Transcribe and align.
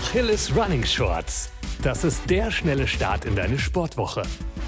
Achilles 0.00 0.50
Running 0.56 0.82
Shorts. 0.82 1.52
Das 1.82 2.04
ist 2.04 2.28
der 2.30 2.50
schnelle 2.50 2.88
Start 2.88 3.26
in 3.26 3.36
deine 3.36 3.58
Sportwoche. 3.58 4.22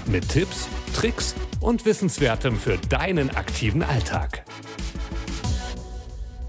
Mit 0.05 0.29
Tipps, 0.29 0.69
Tricks 0.93 1.33
und 1.59 1.85
Wissenswertem 1.85 2.55
für 2.55 2.77
deinen 2.77 3.31
aktiven 3.31 3.81
Alltag. 3.81 4.45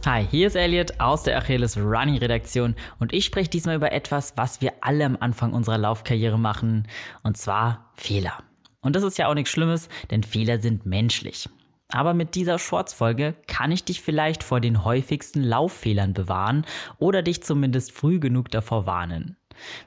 Hi, 0.05 0.27
hier 0.31 0.49
ist 0.49 0.55
Elliot 0.55 1.01
aus 1.01 1.23
der 1.23 1.39
Achilles 1.39 1.79
Running 1.79 2.19
Redaktion 2.19 2.77
und 3.01 3.15
ich 3.15 3.25
spreche 3.25 3.49
diesmal 3.49 3.77
über 3.77 3.91
etwas, 3.91 4.35
was 4.37 4.61
wir 4.61 4.75
alle 4.83 5.07
am 5.07 5.17
Anfang 5.19 5.55
unserer 5.55 5.79
Laufkarriere 5.79 6.39
machen, 6.39 6.87
und 7.23 7.39
zwar 7.39 7.91
Fehler. 7.95 8.45
Und 8.83 8.95
das 8.97 9.03
ist 9.03 9.17
ja 9.17 9.29
auch 9.29 9.35
nichts 9.35 9.51
Schlimmes, 9.51 9.89
denn 10.11 10.23
Fehler 10.23 10.61
sind 10.61 10.85
menschlich. 10.85 11.49
Aber 11.95 12.13
mit 12.13 12.35
dieser 12.35 12.59
Shorts-Folge 12.59 13.37
kann 13.47 13.71
ich 13.71 13.85
dich 13.85 14.03
vielleicht 14.03 14.43
vor 14.43 14.59
den 14.59 14.85
häufigsten 14.85 15.45
Lauffehlern 15.45 16.13
bewahren 16.13 16.67
oder 16.99 17.23
dich 17.23 17.45
zumindest 17.45 17.93
früh 17.93 18.19
genug 18.19 18.51
davor 18.51 18.85
warnen. 18.85 19.37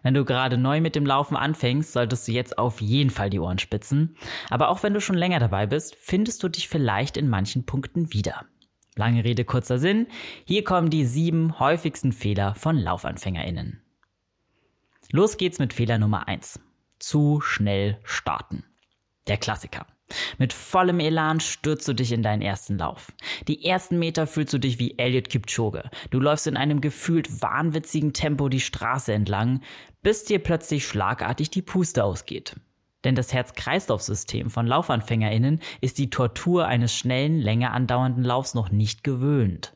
Wenn 0.04 0.14
du 0.14 0.24
gerade 0.24 0.58
neu 0.58 0.80
mit 0.80 0.96
dem 0.96 1.06
Laufen 1.06 1.36
anfängst, 1.36 1.92
solltest 1.92 2.26
du 2.26 2.32
jetzt 2.32 2.58
auf 2.58 2.80
jeden 2.80 3.10
Fall 3.10 3.30
die 3.30 3.42
Ohren 3.42 3.60
spitzen. 3.60 4.16
Aber 4.50 4.70
auch 4.70 4.84
wenn 4.84 4.94
du 4.94 5.02
schon 5.02 5.18
länger 5.18 5.40
dabei 5.40 5.66
bist, 5.66 5.98
findest 6.00 6.42
du 6.44 6.48
dich 6.48 6.70
vielleicht 6.70 7.18
in 7.18 7.28
manchen 7.28 7.66
Punkten 7.66 8.14
wieder. 8.14 8.46
Lange 8.96 9.26
Rede, 9.26 9.44
kurzer 9.44 9.78
Sinn. 9.78 10.08
Hier 10.46 10.64
kommen 10.64 10.90
die 10.90 11.04
sieben 11.04 11.60
häufigsten 11.60 12.14
Fehler 12.14 12.56
von 12.56 12.78
LaufanfängerInnen. 12.78 13.82
Los 15.12 15.36
geht's 15.36 15.60
mit 15.60 15.74
Fehler 15.74 15.98
Nummer 15.98 16.30
eins: 16.30 16.58
Zu 17.00 17.42
schnell 17.42 18.00
starten. 18.06 18.64
Der 19.28 19.36
Klassiker. 19.36 19.86
Mit 20.38 20.54
vollem 20.54 21.00
Elan 21.00 21.40
stürzt 21.40 21.88
du 21.88 21.94
dich 21.94 22.12
in 22.12 22.24
deinen 22.24 22.42
ersten 22.42 22.78
Lauf. 22.78 23.12
Die 23.48 23.66
ersten 23.66 24.00
Meter 24.00 24.28
fühlst 24.28 24.54
du 24.54 24.58
dich 24.58 24.80
wie 24.80 24.98
Elliot 24.98 25.30
Kipchoge. 25.30 25.90
Du 26.12 26.20
läufst 26.20 26.48
in 26.48 26.58
einem 26.58 26.80
gefühlt 26.80 27.42
wahnwitzigen 27.42 28.14
Tempo 28.14 28.48
die 28.50 28.60
Straße 28.60 29.14
entlang, 29.14 29.62
bis 30.04 30.26
dir 30.26 30.40
plötzlich 30.40 30.86
schlagartig 30.86 31.50
die 31.50 31.62
Puste 31.62 32.04
ausgeht. 32.04 32.56
Denn 33.04 33.16
das 33.16 33.34
Herz-Kreislauf-System 33.34 34.50
von 34.50 34.68
LaufanfängerInnen 34.68 35.62
ist 35.82 35.98
die 35.98 36.10
Tortur 36.10 36.68
eines 36.68 36.94
schnellen, 36.94 37.40
länger 37.40 37.72
andauernden 37.72 38.24
Laufs 38.24 38.54
noch 38.54 38.72
nicht 38.72 39.04
gewöhnt. 39.04 39.76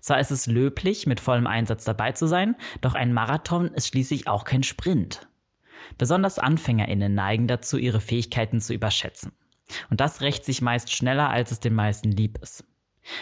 Zwar 0.00 0.20
ist 0.20 0.30
es 0.30 0.46
löblich, 0.46 1.06
mit 1.06 1.20
vollem 1.20 1.46
Einsatz 1.46 1.84
dabei 1.84 2.12
zu 2.12 2.26
sein, 2.26 2.56
doch 2.80 2.94
ein 2.94 3.12
Marathon 3.12 3.68
ist 3.68 3.88
schließlich 3.88 4.28
auch 4.28 4.44
kein 4.44 4.62
Sprint. 4.62 5.26
Besonders 5.98 6.38
AnfängerInnen 6.38 7.14
neigen 7.14 7.46
dazu, 7.46 7.78
ihre 7.78 8.00
Fähigkeiten 8.00 8.60
zu 8.60 8.74
überschätzen. 8.74 9.32
Und 9.90 10.00
das 10.00 10.20
rächt 10.20 10.44
sich 10.44 10.62
meist 10.62 10.92
schneller, 10.92 11.30
als 11.30 11.50
es 11.50 11.60
den 11.60 11.74
meisten 11.74 12.10
lieb 12.10 12.38
ist. 12.42 12.64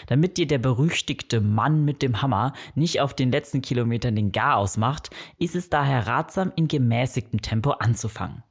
Damit 0.07 0.37
dir 0.37 0.47
der 0.47 0.59
berüchtigte 0.59 1.41
Mann 1.41 1.85
mit 1.85 2.03
dem 2.03 2.21
Hammer 2.21 2.53
nicht 2.75 3.01
auf 3.01 3.15
den 3.15 3.33
letzten 3.33 3.63
Kilometern 3.63 4.15
den 4.15 4.33
Gar 4.33 4.57
ausmacht, 4.57 5.11
ist 5.39 5.55
es 5.55 5.71
daher 5.71 6.07
ratsam, 6.07 6.53
in 6.57 6.69
gemäßigtem 6.69 7.41
Tempo 7.41 7.71
anzufangen. 7.71 8.43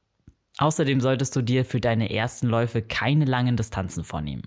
Außerdem 0.58 1.00
solltest 1.00 1.34
du 1.36 1.42
dir 1.42 1.64
für 1.64 1.80
deine 1.80 2.12
ersten 2.12 2.46
Läufe 2.46 2.82
keine 2.82 3.24
langen 3.24 3.56
Distanzen 3.56 4.04
vornehmen. 4.04 4.42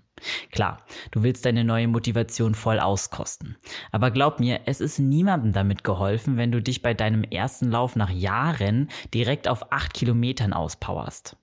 Klar, 0.51 0.85
du 1.09 1.23
willst 1.23 1.45
deine 1.45 1.63
neue 1.63 1.87
Motivation 1.87 2.53
voll 2.53 2.79
auskosten. 2.79 3.57
Aber 3.91 4.11
glaub 4.11 4.39
mir, 4.39 4.61
es 4.65 4.79
ist 4.79 4.99
niemandem 4.99 5.53
damit 5.53 5.83
geholfen, 5.83 6.37
wenn 6.37 6.51
du 6.51 6.61
dich 6.61 6.83
bei 6.83 6.93
deinem 6.93 7.23
ersten 7.23 7.71
Lauf 7.71 7.95
nach 7.95 8.11
Jahren 8.11 8.89
direkt 9.13 9.47
auf 9.47 9.71
8 9.71 9.91
Kilometern 9.91 10.53
auspowerst. 10.53 11.35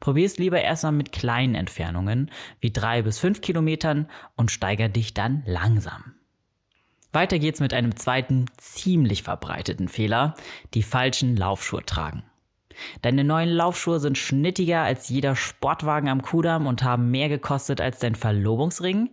Probier 0.00 0.26
es 0.26 0.38
lieber 0.38 0.60
erstmal 0.60 0.92
mit 0.92 1.12
kleinen 1.12 1.54
Entfernungen, 1.54 2.30
wie 2.60 2.72
drei 2.72 3.02
bis 3.02 3.18
fünf 3.18 3.40
Kilometern 3.40 4.08
und 4.36 4.50
steiger 4.50 4.88
dich 4.88 5.14
dann 5.14 5.42
langsam. 5.46 6.14
Weiter 7.12 7.38
geht's 7.38 7.60
mit 7.60 7.72
einem 7.72 7.96
zweiten, 7.96 8.46
ziemlich 8.58 9.22
verbreiteten 9.22 9.88
Fehler, 9.88 10.34
die 10.74 10.82
falschen 10.82 11.36
Laufschuhe 11.36 11.84
tragen. 11.84 12.22
Deine 13.02 13.24
neuen 13.24 13.48
Laufschuhe 13.48 13.98
sind 13.98 14.18
schnittiger 14.18 14.82
als 14.82 15.08
jeder 15.08 15.34
Sportwagen 15.34 16.08
am 16.08 16.22
Kudamm 16.22 16.66
und 16.66 16.82
haben 16.82 17.10
mehr 17.10 17.28
gekostet 17.28 17.80
als 17.80 17.98
dein 17.98 18.14
Verlobungsring. 18.14 19.10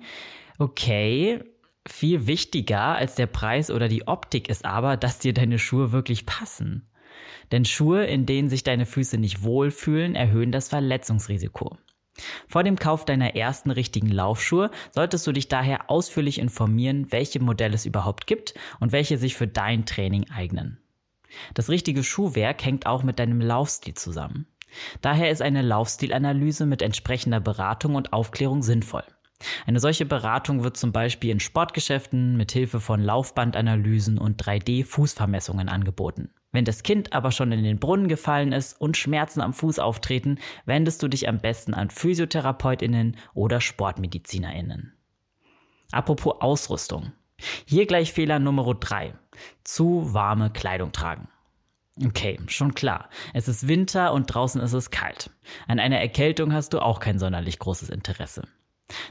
Okay, 0.59 1.43
viel 1.87 2.27
wichtiger 2.27 2.95
als 2.95 3.15
der 3.15 3.27
Preis 3.27 3.71
oder 3.71 3.87
die 3.87 4.07
Optik 4.07 4.49
ist 4.49 4.65
aber, 4.65 4.97
dass 4.97 5.19
dir 5.19 5.33
deine 5.33 5.57
Schuhe 5.57 5.91
wirklich 5.91 6.25
passen. 6.25 6.87
Denn 7.51 7.65
Schuhe, 7.65 8.05
in 8.05 8.25
denen 8.25 8.49
sich 8.49 8.63
deine 8.63 8.85
Füße 8.85 9.17
nicht 9.17 9.43
wohlfühlen, 9.43 10.15
erhöhen 10.15 10.51
das 10.51 10.69
Verletzungsrisiko. 10.69 11.77
Vor 12.47 12.63
dem 12.63 12.77
Kauf 12.77 13.05
deiner 13.05 13.35
ersten 13.35 13.71
richtigen 13.71 14.09
Laufschuhe 14.09 14.71
solltest 14.91 15.27
du 15.27 15.31
dich 15.31 15.49
daher 15.49 15.89
ausführlich 15.89 16.39
informieren, 16.39 17.11
welche 17.11 17.41
Modelle 17.41 17.75
es 17.75 17.85
überhaupt 17.85 18.25
gibt 18.27 18.53
und 18.79 18.91
welche 18.91 19.17
sich 19.17 19.35
für 19.35 19.47
dein 19.47 19.85
Training 19.85 20.29
eignen. 20.29 20.79
Das 21.53 21.69
richtige 21.69 22.03
Schuhwerk 22.03 22.63
hängt 22.63 22.85
auch 22.85 23.03
mit 23.03 23.19
deinem 23.19 23.41
Laufstil 23.41 23.95
zusammen. 23.95 24.47
Daher 25.01 25.29
ist 25.29 25.41
eine 25.41 25.61
Laufstilanalyse 25.61 26.65
mit 26.65 26.81
entsprechender 26.81 27.39
Beratung 27.39 27.95
und 27.95 28.13
Aufklärung 28.13 28.61
sinnvoll. 28.61 29.03
Eine 29.65 29.79
solche 29.79 30.05
Beratung 30.05 30.63
wird 30.63 30.77
zum 30.77 30.91
Beispiel 30.91 31.31
in 31.31 31.39
Sportgeschäften 31.39 32.37
mit 32.37 32.51
Hilfe 32.51 32.79
von 32.79 33.01
Laufbandanalysen 33.01 34.17
und 34.17 34.41
3D-Fußvermessungen 34.41 35.67
angeboten. 35.67 36.29
Wenn 36.55 36.63
das 36.63 36.83
Kind 36.83 37.11
aber 37.11 37.33
schon 37.33 37.51
in 37.51 37.65
den 37.65 37.79
Brunnen 37.79 38.07
gefallen 38.07 38.53
ist 38.53 38.79
und 38.79 38.95
Schmerzen 38.95 39.41
am 39.41 39.51
Fuß 39.51 39.77
auftreten, 39.77 40.39
wendest 40.65 41.03
du 41.03 41.09
dich 41.09 41.27
am 41.27 41.39
besten 41.39 41.73
an 41.73 41.89
Physiotherapeutinnen 41.89 43.17
oder 43.33 43.59
Sportmedizinerinnen. 43.59 44.93
Apropos 45.91 46.35
Ausrüstung. 46.39 47.11
Hier 47.65 47.85
gleich 47.85 48.13
Fehler 48.13 48.39
Nummer 48.39 48.73
3. 48.73 49.15
Zu 49.65 50.13
warme 50.13 50.49
Kleidung 50.49 50.93
tragen. 50.93 51.27
Okay, 52.01 52.39
schon 52.47 52.73
klar. 52.73 53.09
Es 53.33 53.49
ist 53.49 53.67
Winter 53.67 54.13
und 54.13 54.27
draußen 54.27 54.61
ist 54.61 54.71
es 54.71 54.91
kalt. 54.91 55.31
An 55.67 55.81
einer 55.81 55.99
Erkältung 55.99 56.53
hast 56.53 56.71
du 56.71 56.79
auch 56.79 57.01
kein 57.01 57.19
sonderlich 57.19 57.59
großes 57.59 57.89
Interesse. 57.89 58.47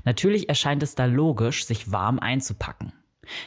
Natürlich 0.04 0.48
erscheint 0.48 0.82
es 0.82 0.94
da 0.94 1.04
logisch, 1.04 1.66
sich 1.66 1.92
warm 1.92 2.18
einzupacken. 2.20 2.94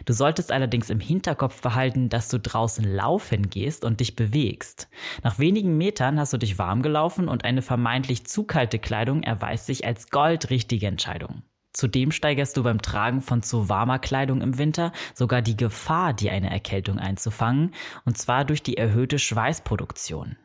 Du 0.06 0.14
solltest 0.14 0.52
allerdings 0.52 0.90
im 0.90 1.00
Hinterkopf 1.00 1.62
behalten, 1.62 2.10
dass 2.10 2.30
du 2.30 2.40
draußen 2.40 2.84
laufen 2.84 3.50
gehst 3.50 3.86
und 3.86 4.00
dich 4.00 4.16
bewegst. 4.16 4.88
Nach 5.24 5.40
wenigen 5.40 5.78
Metern 5.78 6.20
hast 6.20 6.34
du 6.34 6.38
dich 6.38 6.58
warm 6.58 6.82
gelaufen 6.82 7.28
und 7.28 7.46
eine 7.46 7.62
vermeintlich 7.62 8.26
zu 8.26 8.44
kalte 8.44 8.80
Kleidung 8.80 9.24
erweist 9.24 9.66
sich 9.66 9.86
als 9.86 10.10
goldrichtige 10.10 10.88
Entscheidung. 10.88 11.44
Zudem 11.74 12.12
steigerst 12.12 12.58
du 12.58 12.64
beim 12.64 12.82
Tragen 12.82 13.22
von 13.22 13.44
zu 13.44 13.70
warmer 13.70 14.00
Kleidung 14.00 14.42
im 14.42 14.58
Winter 14.58 14.92
sogar 15.14 15.44
die 15.44 15.56
Gefahr, 15.56 16.14
dir 16.14 16.32
eine 16.32 16.50
Erkältung 16.50 16.98
einzufangen, 16.98 17.76
und 18.04 18.18
zwar 18.18 18.46
durch 18.46 18.64
die 18.64 18.78
erhöhte 18.78 19.20
Schweißproduktion. 19.20 20.38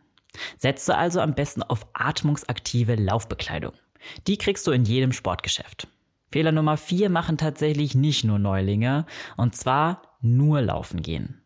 Setze 0.59 0.97
also 0.97 1.21
am 1.21 1.34
besten 1.34 1.62
auf 1.62 1.87
atmungsaktive 1.94 2.97
Laufbekleidung. 2.97 3.72
Die 4.26 4.37
kriegst 4.37 4.66
du 4.66 4.72
in 4.72 4.84
jedem 4.84 5.12
Sportgeschäft. 5.12 5.88
Fehler 6.32 6.53
Nummer 6.53 6.76
vier 6.76 7.10
machen 7.10 7.37
tatsächlich 7.37 7.94
nicht 7.94 8.25
nur 8.25 8.38
Neulinge, 8.38 9.06
und 9.37 9.54
zwar 9.54 10.03
nur 10.22 10.62
laufen 10.62 11.03
gehen. 11.03 11.43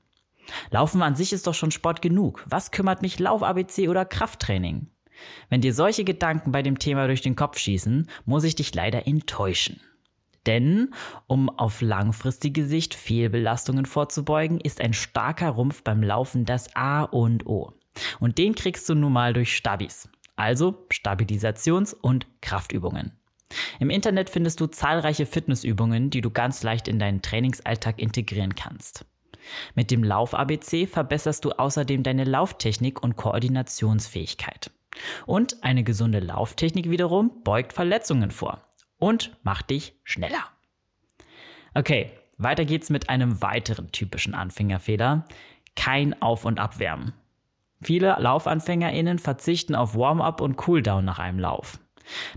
Laufen 0.71 1.03
an 1.03 1.17
sich 1.17 1.33
ist 1.33 1.47
doch 1.47 1.55
schon 1.55 1.73
Sport 1.73 2.03
genug. 2.03 2.45
Was 2.49 2.71
kümmert 2.71 3.03
mich 3.03 3.19
Lauf-ABC 3.19 3.89
oder 3.89 4.05
Krafttraining? 4.05 4.87
Wenn 5.49 5.61
dir 5.61 5.75
solche 5.75 6.05
Gedanken 6.05 6.53
bei 6.53 6.63
dem 6.63 6.79
Thema 6.79 7.07
durch 7.07 7.21
den 7.21 7.37
Kopf 7.37 7.59
schießen, 7.59 8.09
muss 8.27 8.45
ich 8.45 8.55
dich 8.55 8.75
leider 8.75 9.07
enttäuschen. 9.07 9.81
Denn, 10.47 10.95
um 11.27 11.49
auf 11.51 11.81
langfristige 11.81 12.65
Sicht 12.65 12.95
Fehlbelastungen 12.95 13.87
vorzubeugen, 13.87 14.61
ist 14.61 14.81
ein 14.81 14.93
starker 14.93 15.51
Rumpf 15.51 15.83
beim 15.83 16.03
Laufen 16.03 16.45
das 16.45 16.77
A 16.77 17.03
und 17.03 17.47
O. 17.47 17.73
Und 18.21 18.39
den 18.39 18.55
kriegst 18.55 18.89
du 18.89 18.95
nun 18.95 19.13
mal 19.13 19.33
durch 19.33 19.57
Stabis. 19.57 20.09
Also 20.37 20.87
Stabilisations- 20.93 21.95
und 21.95 22.27
Kraftübungen. 22.43 23.11
Im 23.79 23.91
Internet 23.91 24.31
findest 24.31 24.61
du 24.61 24.67
zahlreiche 24.67 25.27
Fitnessübungen, 25.27 26.11
die 26.11 26.21
du 26.21 26.31
ganz 26.31 26.63
leicht 26.63 26.89
in 26.89 26.99
deinen 26.99 27.23
Trainingsalltag 27.23 28.01
integrieren 28.01 28.55
kannst. 28.55 29.05
Mit 29.75 29.91
dem 29.91 30.03
Lauf-ABC 30.03 30.87
verbesserst 30.87 31.45
du 31.45 31.53
außerdem 31.53 32.03
deine 32.03 32.25
Lauftechnik 32.25 33.03
und 33.03 33.17
Koordinationsfähigkeit. 33.17 34.71
Und 35.27 35.63
eine 35.63 35.85
gesunde 35.85 36.21
Lauftechnik 36.21 36.91
wiederum 36.91 37.43
beugt 37.45 37.73
Verletzungen 37.73 38.31
vor 38.31 38.63
und 38.99 39.37
macht 39.43 39.71
dich 39.71 39.95
schneller. 40.05 40.45
Okay, 41.75 42.11
weiter 42.39 42.65
geht's 42.65 42.91
mit 42.91 43.09
einem 43.09 43.43
weiteren 43.43 43.93
typischen 43.93 44.35
Anfängerfehler. 44.35 45.27
Kein 45.75 46.21
Auf- 46.23 46.47
und 46.47 46.59
Abwärmen. 46.59 47.13
Viele 47.83 48.17
LaufanfängerInnen 48.19 49.19
verzichten 49.19 49.75
auf 49.75 49.95
Warm-up 49.95 50.41
und 50.41 50.57
Cooldown 50.57 51.05
nach 51.05 51.19
einem 51.19 51.39
Lauf. 51.39 51.79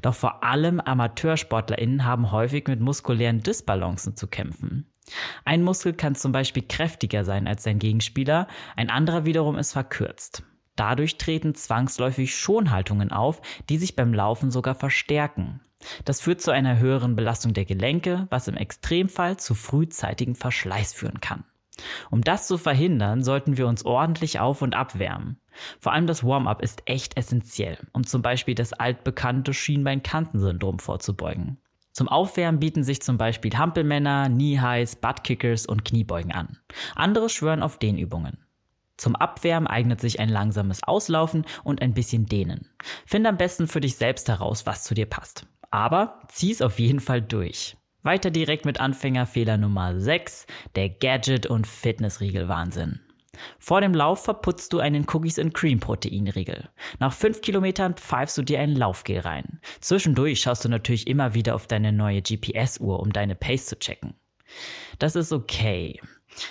Doch 0.02 0.16
vor 0.16 0.44
allem 0.44 0.80
AmateursportlerInnen 0.80 2.06
haben 2.06 2.32
häufig 2.32 2.68
mit 2.68 2.80
muskulären 2.80 3.42
Dysbalancen 3.42 4.16
zu 4.16 4.28
kämpfen. 4.28 4.86
Ein 5.46 5.64
Muskel 5.64 5.94
kann 5.94 6.16
zum 6.16 6.32
Beispiel 6.32 6.64
kräftiger 6.64 7.24
sein 7.24 7.48
als 7.48 7.64
sein 7.64 7.80
Gegenspieler, 7.80 8.48
ein 8.76 8.90
anderer 8.90 9.26
wiederum 9.26 9.58
ist 9.58 9.74
verkürzt. 9.74 10.44
Dadurch 10.76 11.18
treten 11.18 11.56
zwangsläufig 11.56 12.36
Schonhaltungen 12.36 13.12
auf, 13.12 13.42
die 13.70 13.78
sich 13.78 13.96
beim 13.96 14.14
Laufen 14.14 14.50
sogar 14.52 14.76
verstärken. 14.76 15.62
Das 16.06 16.22
führt 16.22 16.42
zu 16.42 16.52
einer 16.52 16.78
höheren 16.80 17.16
Belastung 17.16 17.54
der 17.54 17.66
Gelenke, 17.66 18.28
was 18.30 18.48
im 18.48 18.56
Extremfall 18.56 19.38
zu 19.38 19.56
frühzeitigem 19.56 20.36
Verschleiß 20.36 20.94
führen 20.94 21.22
kann. 21.22 21.44
Um 22.12 22.22
das 22.22 22.48
zu 22.48 22.58
verhindern, 22.58 23.24
sollten 23.24 23.58
wir 23.58 23.68
uns 23.68 23.86
ordentlich 23.86 24.40
auf- 24.40 24.62
und 24.62 24.76
abwärmen. 24.76 25.40
Vor 25.80 25.94
allem 25.94 26.08
das 26.08 26.24
Warm-up 26.24 26.62
ist 26.62 26.84
echt 26.86 27.18
essentiell, 27.18 27.78
um 27.94 28.06
zum 28.06 28.22
Beispiel 28.22 28.56
das 28.56 28.74
altbekannte 28.74 29.54
Schienbein-Kanten-Syndrom 29.54 30.80
vorzubeugen. 30.80 31.58
Zum 31.92 32.08
Aufwärmen 32.08 32.60
bieten 32.60 32.84
sich 32.84 33.02
zum 33.02 33.18
Beispiel 33.18 33.58
Hampelmänner, 33.58 34.30
Knee-Highs, 34.30 34.98
Buttkickers 34.98 35.66
und 35.66 35.84
Kniebeugen 35.84 36.32
an. 36.32 36.58
Andere 36.96 37.30
schwören 37.30 37.64
auf 37.64 37.78
Dehnübungen. 37.78 38.46
Zum 38.96 39.16
Abwärmen 39.16 39.68
eignet 39.68 40.02
sich 40.02 40.20
ein 40.20 40.30
langsames 40.30 40.84
Auslaufen 40.84 41.46
und 41.64 41.82
ein 41.82 41.94
bisschen 41.94 42.26
Dehnen. 42.26 42.70
Finde 43.06 43.30
am 43.30 43.38
besten 43.38 43.68
für 43.68 43.80
dich 43.80 43.96
selbst 43.96 44.28
heraus, 44.28 44.66
was 44.66 44.84
zu 44.84 44.94
dir 44.94 45.06
passt. 45.06 45.48
Aber 45.72 46.20
zieh's 46.28 46.62
auf 46.62 46.80
jeden 46.80 47.00
Fall 47.00 47.22
durch. 47.22 47.78
Weiter 48.02 48.32
direkt 48.32 48.66
mit 48.66 48.80
Anfängerfehler 48.80 49.58
Nummer 49.58 50.00
6, 50.00 50.48
der 50.76 50.90
Gadget- 50.90 51.48
und 51.48 51.68
Fitnessriegel-Wahnsinn. 51.68 53.02
Vor 53.58 53.82
dem 53.82 53.94
Lauf 53.94 54.24
verputzt 54.24 54.74
du 54.74 54.80
einen 54.80 55.06
Cookies 55.08 55.38
and 55.38 55.54
Cream 55.54 55.80
Proteinriegel. 55.80 56.70
Nach 57.00 57.14
5 57.14 57.42
Kilometern 57.42 57.96
pfeifst 57.96 58.38
du 58.38 58.42
dir 58.42 58.60
ein 58.60 58.76
Laufgel 58.76 59.20
rein. 59.20 59.60
Zwischendurch 59.82 60.42
schaust 60.42 60.64
du 60.64 60.70
natürlich 60.70 61.08
immer 61.08 61.34
wieder 61.34 61.56
auf 61.56 61.68
deine 61.68 61.92
neue 61.92 62.22
GPS-Uhr, 62.22 63.00
um 63.00 63.12
deine 63.12 63.36
Pace 63.36 63.66
zu 63.66 63.78
checken. 63.78 64.14
Das 64.98 65.16
ist 65.16 65.32
okay. 65.32 66.00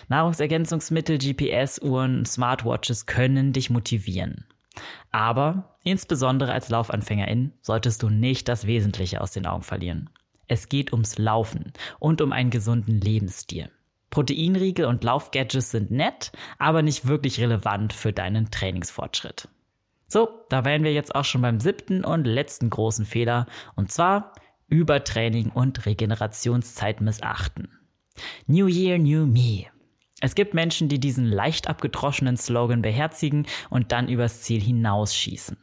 Nahrungsergänzungsmittel, 0.08 1.18
GPS-Uhren, 1.18 2.24
Smartwatches 2.26 3.06
können 3.06 3.52
dich 3.52 3.70
motivieren. 3.70 4.46
Aber 5.10 5.76
insbesondere 5.82 6.52
als 6.52 6.68
Laufanfängerin 6.68 7.52
solltest 7.62 8.02
du 8.02 8.10
nicht 8.10 8.48
das 8.48 8.66
Wesentliche 8.66 9.20
aus 9.20 9.32
den 9.32 9.46
Augen 9.46 9.62
verlieren. 9.62 10.10
Es 10.48 10.68
geht 10.68 10.92
ums 10.92 11.18
Laufen 11.18 11.72
und 11.98 12.20
um 12.20 12.32
einen 12.32 12.50
gesunden 12.50 13.00
Lebensstil. 13.00 13.70
Proteinriegel 14.10 14.86
und 14.86 15.04
Laufgadgets 15.04 15.70
sind 15.70 15.90
nett, 15.90 16.32
aber 16.58 16.82
nicht 16.82 17.06
wirklich 17.06 17.40
relevant 17.40 17.92
für 17.92 18.12
deinen 18.12 18.50
Trainingsfortschritt. 18.50 19.48
So, 20.08 20.30
da 20.48 20.64
wären 20.64 20.84
wir 20.84 20.92
jetzt 20.94 21.14
auch 21.14 21.24
schon 21.24 21.42
beim 21.42 21.60
siebten 21.60 22.02
und 22.02 22.24
letzten 22.24 22.70
großen 22.70 23.04
Fehler, 23.04 23.46
und 23.76 23.92
zwar 23.92 24.32
Übertraining 24.68 25.50
und 25.50 25.84
Regenerationszeit 25.84 27.02
missachten. 27.02 27.68
New 28.46 28.66
Year, 28.66 28.98
New 28.98 29.26
Me. 29.26 29.66
Es 30.20 30.34
gibt 30.34 30.54
Menschen, 30.54 30.88
die 30.88 30.98
diesen 30.98 31.26
leicht 31.26 31.68
abgedroschenen 31.68 32.36
Slogan 32.36 32.82
beherzigen 32.82 33.46
und 33.70 33.92
dann 33.92 34.08
übers 34.08 34.42
Ziel 34.42 34.60
hinausschießen. 34.60 35.58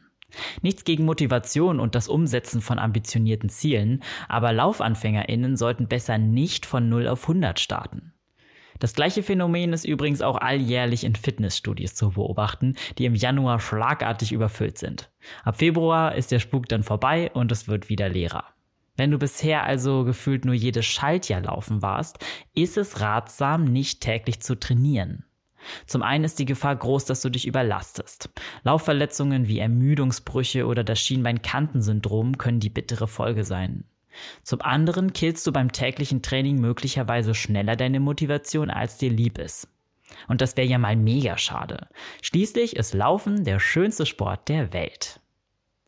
Nichts 0.62 0.84
gegen 0.84 1.04
Motivation 1.04 1.80
und 1.80 1.94
das 1.94 2.08
Umsetzen 2.08 2.60
von 2.60 2.78
ambitionierten 2.78 3.48
Zielen, 3.48 4.02
aber 4.28 4.52
LaufanfängerInnen 4.52 5.56
sollten 5.56 5.88
besser 5.88 6.18
nicht 6.18 6.66
von 6.66 6.88
0 6.88 7.08
auf 7.08 7.22
100 7.22 7.60
starten. 7.60 8.12
Das 8.78 8.94
gleiche 8.94 9.22
Phänomen 9.22 9.72
ist 9.72 9.84
übrigens 9.84 10.20
auch 10.20 10.36
alljährlich 10.36 11.04
in 11.04 11.14
Fitnessstudios 11.14 11.94
zu 11.94 12.10
beobachten, 12.10 12.74
die 12.98 13.06
im 13.06 13.14
Januar 13.14 13.58
schlagartig 13.58 14.32
überfüllt 14.32 14.76
sind. 14.76 15.10
Ab 15.44 15.58
Februar 15.58 16.14
ist 16.14 16.30
der 16.30 16.40
Spuk 16.40 16.68
dann 16.68 16.82
vorbei 16.82 17.30
und 17.32 17.50
es 17.52 17.68
wird 17.68 17.88
wieder 17.88 18.08
leerer. 18.08 18.44
Wenn 18.96 19.10
du 19.10 19.18
bisher 19.18 19.64
also 19.64 20.04
gefühlt 20.04 20.44
nur 20.44 20.54
jedes 20.54 20.86
Schaltjahr 20.86 21.42
laufen 21.42 21.82
warst, 21.82 22.18
ist 22.54 22.76
es 22.76 23.00
ratsam, 23.00 23.64
nicht 23.64 24.00
täglich 24.00 24.40
zu 24.40 24.58
trainieren. 24.58 25.24
Zum 25.86 26.02
einen 26.02 26.24
ist 26.24 26.38
die 26.38 26.44
Gefahr 26.44 26.76
groß, 26.76 27.04
dass 27.04 27.20
du 27.20 27.30
dich 27.30 27.46
überlastest. 27.46 28.30
Laufverletzungen 28.62 29.48
wie 29.48 29.58
Ermüdungsbrüche 29.58 30.66
oder 30.66 30.84
das 30.84 31.00
Schienbeinkantensyndrom 31.00 32.38
können 32.38 32.60
die 32.60 32.70
bittere 32.70 33.08
Folge 33.08 33.44
sein. 33.44 33.84
Zum 34.42 34.62
anderen 34.62 35.12
killst 35.12 35.46
du 35.46 35.52
beim 35.52 35.72
täglichen 35.72 36.22
Training 36.22 36.60
möglicherweise 36.60 37.34
schneller 37.34 37.76
deine 37.76 38.00
Motivation, 38.00 38.70
als 38.70 38.96
dir 38.98 39.10
lieb 39.10 39.38
ist. 39.38 39.68
Und 40.28 40.40
das 40.40 40.56
wäre 40.56 40.66
ja 40.66 40.78
mal 40.78 40.96
mega 40.96 41.36
schade. 41.36 41.88
Schließlich 42.22 42.76
ist 42.76 42.94
Laufen 42.94 43.44
der 43.44 43.60
schönste 43.60 44.06
Sport 44.06 44.48
der 44.48 44.72
Welt. 44.72 45.20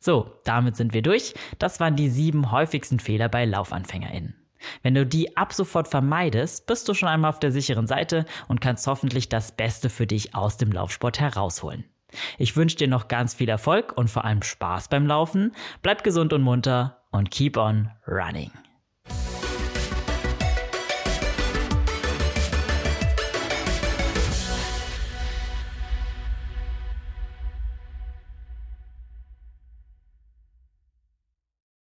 So, 0.01 0.33
damit 0.45 0.77
sind 0.77 0.95
wir 0.95 1.03
durch. 1.03 1.35
Das 1.59 1.81
waren 1.81 1.97
die 1.97 2.09
sieben 2.09 2.53
häufigsten 2.53 3.01
Fehler 3.01 3.29
bei 3.29 3.45
LaufanfängerInnen. 3.45 4.37
Wenn 4.83 4.95
du 4.95 5.07
die 5.07 5.37
ab 5.37 5.53
sofort 5.53 5.89
vermeidest, 5.89 6.67
bist 6.67 6.89
du 6.89 6.95
schon 6.95 7.09
einmal 7.09 7.31
auf 7.31 7.41
der 7.41 7.53
sicheren 7.53 7.87
Seite 7.87 8.27
und 8.49 8.61
kannst 8.61 8.87
hoffentlich 8.87 9.29
das 9.29 9.53
Beste 9.53 9.91
für 9.91 10.07
dich 10.07 10.35
aus 10.35 10.57
dem 10.57 10.73
Laufsport 10.73 11.21
herausholen. 11.21 11.85
Ich 12.39 12.57
wünsche 12.57 12.77
dir 12.77 12.89
noch 12.89 13.09
ganz 13.09 13.35
viel 13.35 13.49
Erfolg 13.49 13.93
und 13.97 14.09
vor 14.09 14.25
allem 14.25 14.43
Spaß 14.43 14.89
beim 14.89 15.07
Laufen. 15.07 15.53
Bleib 15.83 16.05
gesund 16.05 16.33
und 16.33 16.43
munter 16.43 17.03
und 17.11 17.31
keep 17.31 17.57
on 17.57 17.91
running. 18.07 18.51